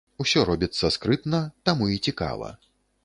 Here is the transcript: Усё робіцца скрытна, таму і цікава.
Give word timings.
Усё 0.23 0.45
робіцца 0.49 0.89
скрытна, 0.95 1.43
таму 1.71 1.91
і 1.97 2.01
цікава. 2.11 2.51